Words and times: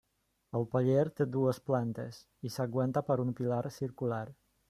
El 0.59 0.63
paller 0.69 1.03
té 1.19 1.27
dues 1.35 1.59
plantes 1.71 2.17
i 2.49 2.51
s'aguanta 2.55 3.05
per 3.11 3.19
un 3.27 3.35
pilar 3.41 3.63
circular. 3.79 4.27